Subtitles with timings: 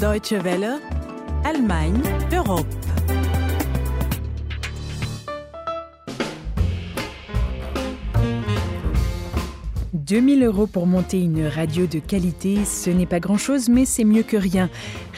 [0.00, 0.80] Deutsche Welle,
[1.44, 2.66] Allemagne, Europe.
[9.92, 14.24] 2000 euros pour monter une radio de qualité, ce n'est pas grand-chose, mais c'est mieux
[14.24, 14.68] que rien.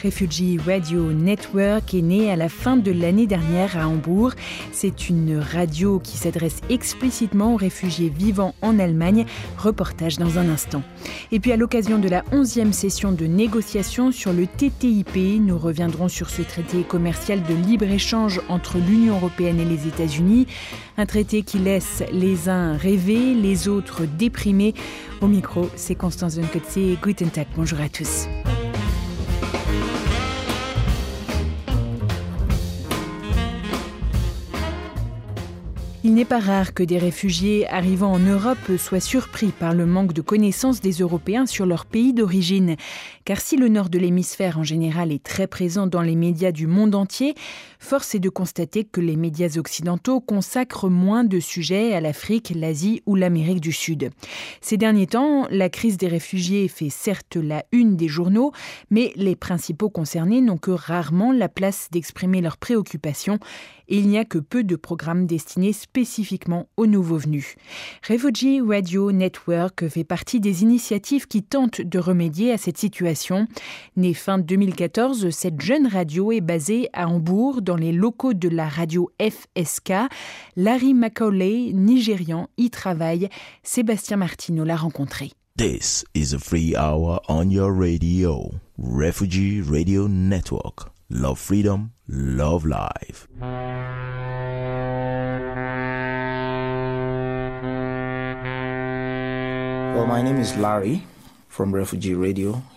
[0.05, 4.33] Refugee Radio Network est né à la fin de l'année dernière à Hambourg.
[4.71, 9.25] C'est une radio qui s'adresse explicitement aux réfugiés vivant en Allemagne.
[9.57, 10.83] Reportage dans un instant.
[11.31, 16.07] Et puis à l'occasion de la 11e session de négociation sur le TTIP, nous reviendrons
[16.07, 20.45] sur ce traité commercial de libre-échange entre l'Union européenne et les États-Unis.
[20.97, 24.75] Un traité qui laisse les uns rêver, les autres déprimés.
[25.21, 26.99] Au micro, c'est Constance Dunkotze.
[27.01, 28.27] Guten Tag, bonjour à tous.
[36.05, 40.13] Il n'est pas rare que des réfugiés arrivant en Europe soient surpris par le manque
[40.13, 42.75] de connaissances des Européens sur leur pays d'origine.
[43.25, 46.67] Car si le nord de l'hémisphère en général est très présent dans les médias du
[46.67, 47.33] monde entier,
[47.79, 53.01] force est de constater que les médias occidentaux consacrent moins de sujets à l'Afrique, l'Asie
[53.07, 54.11] ou l'Amérique du Sud.
[54.61, 58.51] Ces derniers temps, la crise des réfugiés fait certes la une des journaux,
[58.91, 63.39] mais les principaux concernés n'ont que rarement la place d'exprimer leurs préoccupations
[63.87, 67.55] et il n'y a que peu de programmes destinés spécifiquement aux nouveaux venus.
[68.07, 73.14] Refugee Radio Network fait partie des initiatives qui tentent de remédier à cette situation.
[73.95, 78.67] Née fin 2014, cette jeune radio est basée à Hambourg, dans les locaux de la
[78.67, 79.93] radio FSK.
[80.55, 83.29] Larry Macaulay, nigérian, y travaille.
[83.63, 85.31] Sébastien Martino l'a rencontré.
[85.57, 88.51] This is a free hour on your radio.
[88.77, 90.91] Refugee Radio Network.
[91.09, 93.27] Love freedom, love life.
[99.95, 101.03] Well, my name is Larry.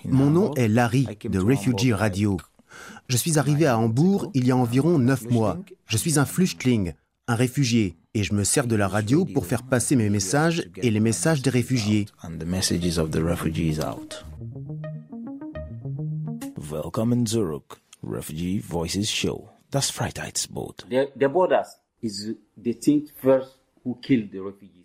[0.04, 2.36] Mon nom est Larry de Refugee Radio.
[3.08, 5.58] Je suis arrivé à Hambourg il y a environ neuf mois.
[5.86, 6.92] Je suis un flüchtling,
[7.26, 10.90] un réfugié, et je me sers de la radio pour faire passer mes messages et
[10.90, 12.06] les messages des réfugiés.
[16.70, 19.48] Welcome in Zurich, Refugee Voices Show.
[19.70, 20.86] Das Freiheitsboot.
[20.88, 21.66] The, the borders
[22.02, 23.57] is the thing first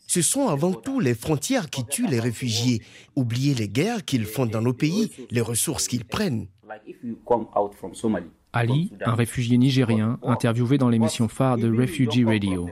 [0.08, 2.82] Ce sont avant tout les frontières qui tuent les réfugiés.
[3.16, 6.48] Oubliez les guerres qu'ils font dans nos pays, les ressources qu'ils prennent.
[8.54, 12.70] Ali, un réfugié nigérien, interviewé dans l'émission phare de Refugee Radio.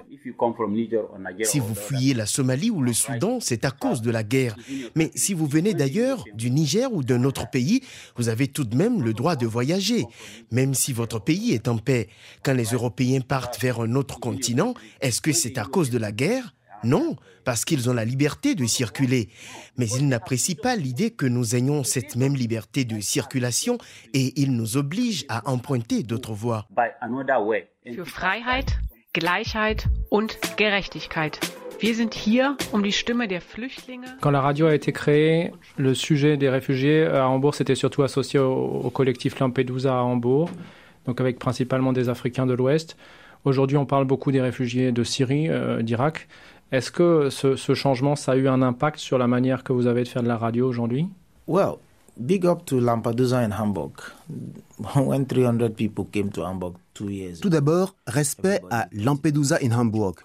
[1.44, 4.56] Si vous fuyez la Somalie ou le Soudan, c'est à cause de la guerre.
[4.96, 7.82] Mais si vous venez d'ailleurs, du Niger ou d'un autre pays,
[8.16, 10.06] vous avez tout de même le droit de voyager,
[10.52, 12.10] même si votre pays est en paix.
[12.44, 16.12] Quand les Européens partent vers un autre continent, est-ce que c'est à cause de la
[16.12, 16.54] guerre?
[16.84, 19.30] Non, parce qu'ils ont la liberté de circuler.
[19.78, 23.78] Mais ils n'apprécient pas l'idée que nous ayons cette même liberté de circulation
[24.14, 26.68] et ils nous obligent à emprunter d'autres voies.
[27.96, 28.78] für Freiheit,
[29.14, 31.40] Gleichheit und Gerechtigkeit.
[31.80, 35.96] Wir sind hier, um die Stimme der Flüchtlinge Quand la radio a été créée, le
[35.96, 40.52] sujet des réfugiés à Hambourg s'était surtout associé au, au collectif Lampedusa à Hambourg,
[41.08, 42.98] donc avec principalement des Africains de l'Ouest.
[43.44, 46.28] Aujourd'hui, on parle beaucoup des réfugiés de Syrie, euh, d'Irak.
[46.72, 49.88] Est-ce que ce, ce changement, ça a eu un impact sur la manière que vous
[49.88, 51.08] avez de faire de la radio aujourd'hui?
[51.48, 51.76] Well,
[52.18, 53.92] big up to Lampedusa and Hamburg.
[54.96, 60.16] When 300 people came to Hamburg two years Tout d'abord, respect à Lampedusa in Hamburg.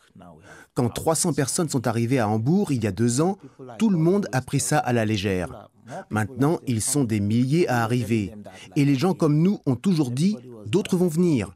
[0.75, 3.39] Quand 300 personnes sont arrivées à Hambourg il y a deux ans,
[3.79, 5.71] tout le monde a pris ça à la légère.
[6.11, 8.33] Maintenant, ils sont des milliers à arriver.
[8.75, 11.55] Et les gens comme nous ont toujours dit, d'autres vont venir.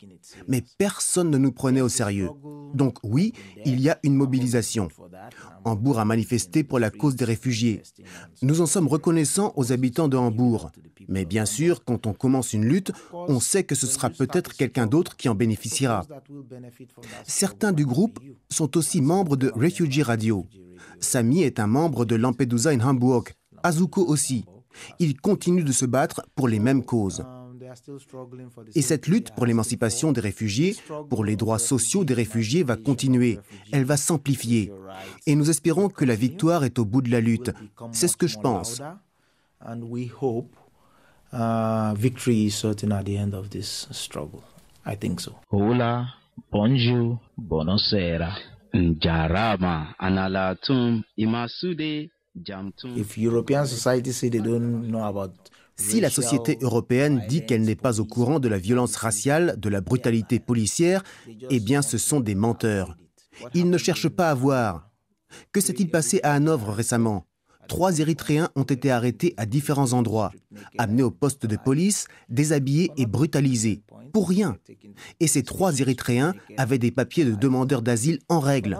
[0.48, 2.30] Mais personne ne nous prenait au sérieux.
[2.74, 3.32] Donc oui,
[3.64, 4.88] il y a une mobilisation.
[5.64, 7.82] Hambourg a manifesté pour la cause des réfugiés.
[8.42, 10.70] Nous en sommes reconnaissants aux habitants de Hambourg.
[11.08, 14.86] Mais bien sûr, quand on commence une lutte, on sait que ce sera peut-être quelqu'un
[14.86, 16.06] d'autre qui en bénéficiera.
[17.26, 18.20] Certains du groupe
[18.50, 20.46] sont aussi membres de Refugee Radio.
[21.00, 23.24] Sami est un membre de Lampedusa in Hamburg.
[23.62, 24.44] Azuko aussi.
[24.98, 27.24] Ils continuent de se battre pour les mêmes causes.
[28.74, 30.76] Et cette lutte pour l'émancipation des réfugiés,
[31.08, 33.38] pour les droits sociaux des réfugiés va continuer.
[33.72, 34.72] Elle va s'amplifier.
[35.26, 37.52] Et nous espérons que la victoire est au bout de la lutte.
[37.92, 38.80] C'est ce que je pense.
[39.62, 40.56] And we hope
[41.32, 44.40] uh, victory is certain at the end of this struggle.
[44.86, 45.34] I think so.
[45.50, 46.06] Hola,
[46.50, 48.34] bonjour, buonasera,
[48.72, 52.96] njarama, analatum, imasude, jamtum.
[52.96, 55.50] If European society say they don't know about
[55.80, 59.68] Si la société européenne dit qu'elle n'est pas au courant de la violence raciale, de
[59.70, 61.02] la brutalité policière,
[61.48, 62.96] eh bien ce sont des menteurs.
[63.54, 64.90] Ils ne cherchent pas à voir.
[65.52, 67.24] Que s'est-il passé à Hanovre récemment?
[67.66, 70.32] Trois Érythréens ont été arrêtés à différents endroits,
[70.76, 73.82] amenés au poste de police, déshabillés et brutalisés.
[74.12, 74.58] Pour rien.
[75.20, 78.76] Et ces trois Érythréens avaient des papiers de demandeurs d'asile en règle.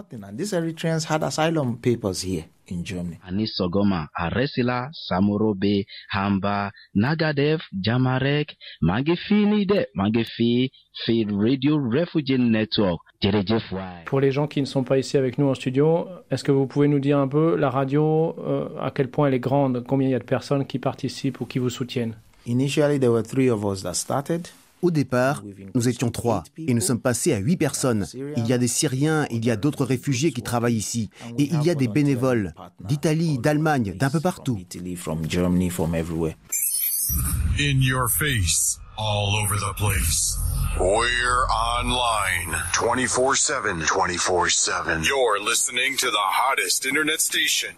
[3.26, 10.70] Anis Sogoma, Aresila, Samorobe, Hamba, Nagadev, Jamarek, Magefini de Magefi,
[11.04, 13.00] Field Radio Refugee Network.
[14.06, 16.66] Pour les gens qui ne sont pas ici avec nous en studio, est-ce que vous
[16.66, 20.08] pouvez nous dire un peu la radio, euh, à quel point elle est grande, combien
[20.08, 22.14] il y a de personnes qui participent ou qui vous soutiennent?
[22.46, 24.48] Initially, there were three of us that started.
[24.82, 25.42] Au départ,
[25.74, 28.06] nous étions trois et nous sommes passés à huit personnes.
[28.36, 31.62] Il y a des Syriens, il y a d'autres réfugiés qui travaillent ici et il
[31.62, 34.56] y a des bénévoles d'Italie, d'Allemagne, d'un peu partout.
[34.58, 36.34] Italy, from Germany, from everywhere.
[37.58, 40.38] In your face, all over the place.
[40.78, 43.82] We're online 24 7.
[43.86, 45.02] 24 7.
[45.02, 47.74] You're listening to the hottest internet station.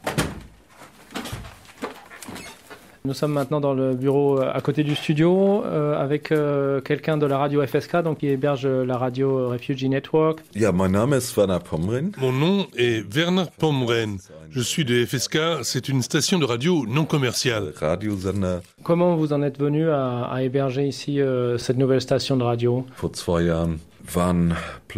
[3.05, 7.17] Nous sommes maintenant dans le bureau euh, à côté du studio euh, avec euh, quelqu'un
[7.17, 10.39] de la radio FSK, donc qui héberge la radio Refugee Network.
[10.55, 12.13] Ja, mein Name ist Werner Pomren.
[12.19, 14.19] Mon nom est Werner Pomren.
[14.51, 17.73] Je suis de FSK, c'est une station de radio non commerciale.
[17.75, 18.59] Radiosender.
[18.85, 22.87] Comment vous en êtes venu à, à héberger ici euh, cette nouvelle station de radio?
[23.01, 23.79] Vor zwei Jahren
[24.15, 24.55] waren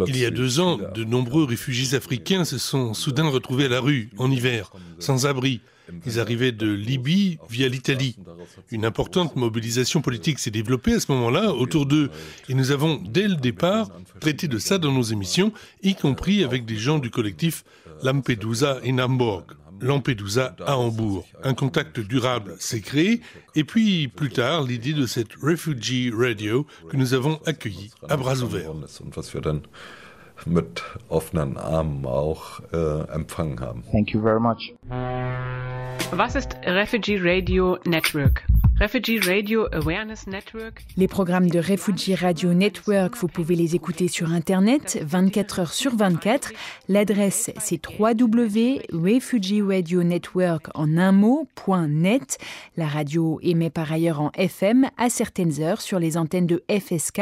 [0.07, 3.81] Il y a deux ans, de nombreux réfugiés africains se sont soudain retrouvés à la
[3.81, 5.61] rue, en hiver, sans abri.
[6.07, 8.17] Ils arrivaient de Libye via l'Italie.
[8.71, 12.11] Une importante mobilisation politique s'est développée à ce moment-là autour d'eux.
[12.49, 13.91] Et nous avons, dès le départ,
[14.21, 15.53] traité de ça dans nos émissions,
[15.83, 17.65] y compris avec des gens du collectif
[18.03, 19.45] Lampedusa in Hamburg.
[19.81, 21.27] Lampedusa à Hambourg.
[21.43, 23.21] Un contact durable s'est créé,
[23.55, 28.39] et puis plus tard, l'idée de cette Refugee Radio que nous avons accueillie à bras
[28.39, 28.73] ouverts.
[30.47, 33.83] Mit offenen Armen auch äh, empfangen haben.
[33.93, 34.75] Thank you very much.
[36.11, 38.45] Was ist Refugee Radio Network?
[38.81, 44.33] Refugee Radio Awareness Network Les programmes de Refugee Radio Network, vous pouvez les écouter sur
[44.33, 46.51] Internet 24 heures sur 24.
[46.89, 52.39] L'adresse, c'est www.refugeeradionetwork en un mot, point .net.
[52.77, 57.21] La radio émet par ailleurs en FM à certaines heures sur les antennes de FSK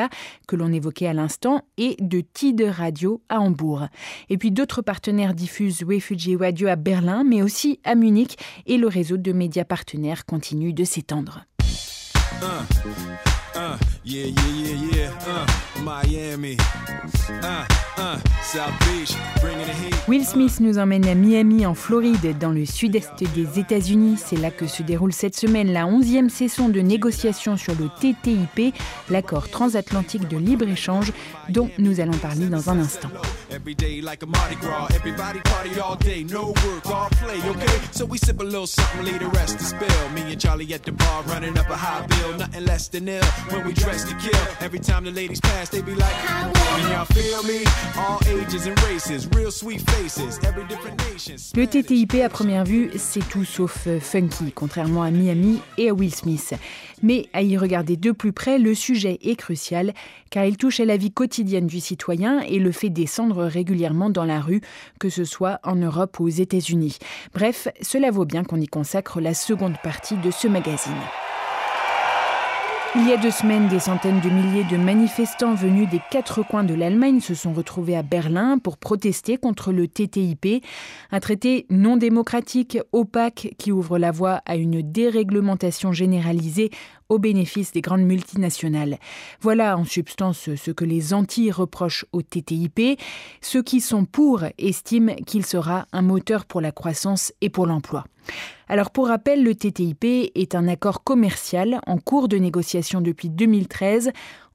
[0.49, 3.89] que l'on évoquait à l'instant et de Tide Radio à Hambourg.
[4.31, 8.89] Et puis d'autres partenaires diffusent Refugee Radio à Berlin, mais aussi à Munich et le
[8.89, 11.43] réseau de médias partenaires continue de s'étendre.
[12.45, 12.67] Uh,
[13.55, 15.19] uh, yeah, yeah, yeah, yeah.
[15.27, 16.57] Uh, Miami.
[20.09, 24.19] Will Smith nous emmène à Miami, en Floride, dans le sud-est des États-Unis.
[24.23, 28.75] C'est là que se déroule cette semaine la 11e session de négociation sur le TTIP,
[29.11, 31.13] l'accord transatlantique de libre-échange,
[31.49, 33.09] dont nous allons parler dans un instant.
[51.55, 55.93] Le TTIP, à première vue, c'est tout sauf euh, funky, contrairement à Miami et à
[55.95, 56.55] Will Smith.
[57.03, 59.93] Mais à y regarder de plus près, le sujet est crucial,
[60.31, 64.25] car il touche à la vie quotidienne du citoyen et le fait descendre régulièrement dans
[64.25, 64.63] la rue,
[64.99, 66.99] que ce soit en Europe ou aux États-Unis.
[67.35, 70.93] Bref, cela vaut bien qu'on y consacre la seconde partie de ce magazine.
[72.95, 76.63] Il y a deux semaines, des centaines de milliers de manifestants venus des quatre coins
[76.63, 80.63] de l'Allemagne se sont retrouvés à Berlin pour protester contre le TTIP,
[81.11, 86.71] un traité non démocratique, opaque, qui ouvre la voie à une déréglementation généralisée
[87.09, 88.99] au bénéfice des grandes multinationales.
[89.41, 93.01] Voilà en substance ce que les anti reprochent au TTIP.
[93.41, 98.05] Ceux qui sont pour estiment qu'il sera un moteur pour la croissance et pour l'emploi.
[98.69, 104.13] Alors pour rappel, le TTIP est un accord commercial en cours de négociation depuis 2013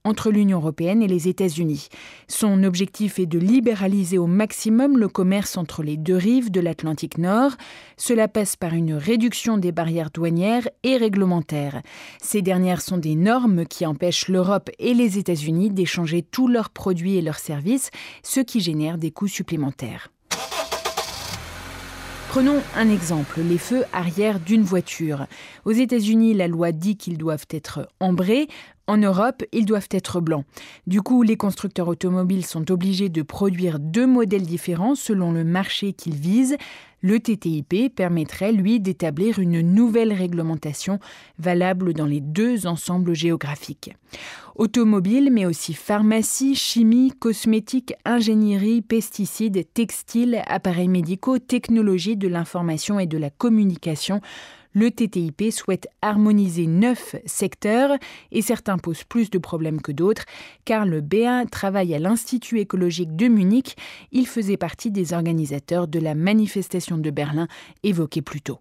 [0.07, 1.89] entre l'Union européenne et les États-Unis.
[2.27, 7.17] Son objectif est de libéraliser au maximum le commerce entre les deux rives de l'Atlantique
[7.17, 7.51] Nord.
[7.97, 11.81] Cela passe par une réduction des barrières douanières et réglementaires.
[12.21, 17.17] Ces dernières sont des normes qui empêchent l'Europe et les États-Unis d'échanger tous leurs produits
[17.17, 17.91] et leurs services,
[18.23, 20.09] ce qui génère des coûts supplémentaires.
[22.29, 25.27] Prenons un exemple, les feux arrière d'une voiture.
[25.65, 28.47] Aux États-Unis, la loi dit qu'ils doivent être ambrés.
[28.87, 30.45] En Europe, ils doivent être blancs.
[30.87, 35.91] Du coup, les constructeurs automobiles sont obligés de produire deux modèles différents selon le marché
[35.91, 36.55] qu'ils visent.
[37.01, 40.99] Le TTIP permettrait, lui, d'établir une nouvelle réglementation
[41.37, 43.93] valable dans les deux ensembles géographiques.
[44.55, 53.05] Automobile, mais aussi pharmacie, chimie, cosmétique, ingénierie, pesticides, textiles, appareils médicaux, technologie de l'information et
[53.05, 54.21] de la communication
[54.77, 57.97] le TTIP souhaite harmoniser neuf secteurs
[58.31, 60.25] et certains posent plus de problèmes que d'autres
[60.65, 63.75] car le B1 travaille à l'Institut écologique de Munich.
[64.11, 67.47] Il faisait partie des organisateurs de la manifestation de Berlin
[67.81, 68.59] évoquée plus tôt.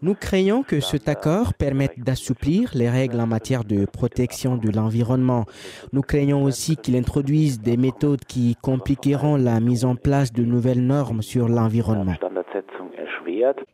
[0.00, 5.44] Nous craignons que cet accord permette d'assouplir les règles en matière de protection de l'environnement.
[5.92, 10.86] Nous craignons aussi qu'il introduise des méthodes qui compliqueront la mise en place de nouvelles
[10.86, 12.14] normes sur l'environnement.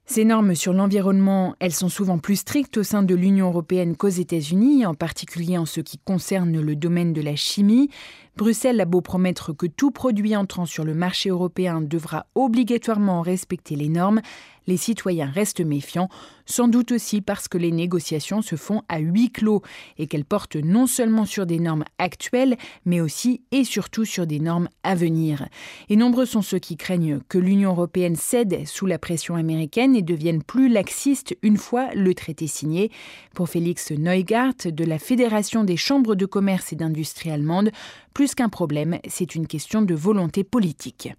[0.07, 4.09] Ces normes sur l'environnement, elles sont souvent plus strictes au sein de l'Union européenne qu'aux
[4.09, 7.89] États-Unis, en particulier en ce qui concerne le domaine de la chimie.
[8.37, 13.77] Bruxelles a beau promettre que tout produit entrant sur le marché européen devra obligatoirement respecter
[13.77, 14.21] les normes,
[14.67, 16.09] les citoyens restent méfiants,
[16.47, 19.63] sans doute aussi parce que les négociations se font à huis clos
[19.99, 24.41] et qu'elles portent non seulement sur des normes actuelles, mais aussi et surtout sur des
[24.41, 25.49] normes à venir.
[25.89, 30.03] Et nombreux sont ceux qui craignent que l'Union européenne cède sous la pression américaine et
[30.03, 32.91] devienne plus laxiste une fois le traité signé.
[33.35, 37.71] Pour Félix Neugart de la Fédération des chambres de commerce et d'industrie allemande,
[38.15, 41.13] plus qu'un problème, c'est une question de volonté politique.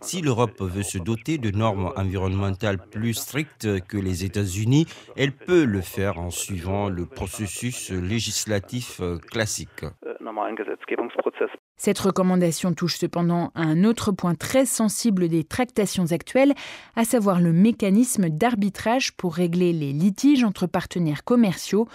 [0.00, 5.64] Si l'Europe veut se doter de normes environnementales plus strictes que les États-Unis, elle peut
[5.64, 9.84] le faire en suivant le processus législatif classique.
[11.76, 16.54] Cette recommandation touche cependant à un autre point très sensible des tractations actuelles,
[16.96, 21.88] à savoir le mécanisme d'arbitrage pour régler les litiges entre partenaires commerciaux.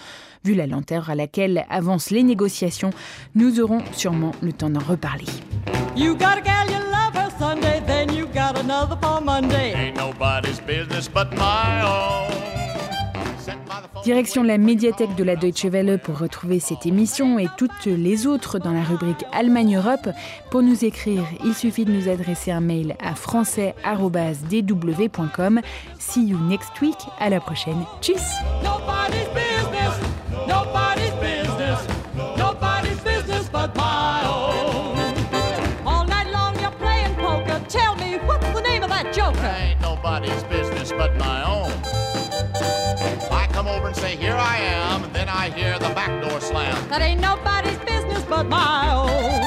[0.43, 2.91] Vu la lenteur à laquelle avancent les négociations,
[3.35, 5.25] nous aurons sûrement le temps d'en reparler.
[5.95, 9.73] You got a gal you love her Sunday, then you got another for Monday.
[9.75, 12.50] Ain't nobody's business but my own.
[14.03, 18.59] Direction la médiathèque de la Deutsche Welle pour retrouver cette émission et toutes les autres
[18.59, 20.09] dans la rubrique Allemagne-Europe.
[20.49, 25.61] Pour nous écrire, il suffit de nous adresser un mail à français.dw.com.
[25.99, 26.97] See you next week.
[27.19, 27.85] À la prochaine.
[28.01, 28.21] Tchuss!
[28.63, 29.99] Nobody's business.
[30.47, 31.79] Nobody's business.
[32.37, 34.97] Nobody's business but my own.
[35.85, 37.61] All night long you're playing poker.
[37.69, 39.45] Tell me, what's the name of that joker?
[39.45, 41.71] Ain't nobody's business but my own.
[43.71, 46.89] Over and say, Here I am, and then I hear the back door slam.
[46.89, 49.40] That ain't nobody's business but mine.